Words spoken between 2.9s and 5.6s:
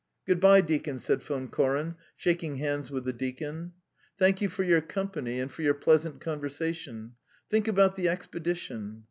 the deacon. "Thank you for your company and